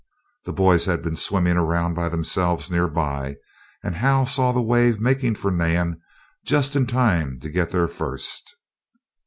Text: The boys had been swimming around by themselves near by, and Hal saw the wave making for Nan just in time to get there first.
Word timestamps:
The 0.45 0.51
boys 0.51 0.85
had 0.85 1.03
been 1.03 1.15
swimming 1.15 1.57
around 1.57 1.93
by 1.93 2.09
themselves 2.09 2.71
near 2.71 2.87
by, 2.87 3.35
and 3.83 3.93
Hal 3.93 4.25
saw 4.25 4.51
the 4.51 4.59
wave 4.59 4.99
making 4.99 5.35
for 5.35 5.51
Nan 5.51 6.01
just 6.43 6.75
in 6.75 6.87
time 6.87 7.39
to 7.41 7.51
get 7.51 7.69
there 7.69 7.87
first. 7.87 8.55